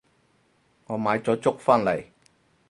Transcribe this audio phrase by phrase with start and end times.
[0.87, 2.03] 我買咗粥返嚟